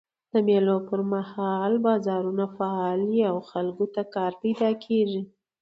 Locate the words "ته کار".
3.93-4.31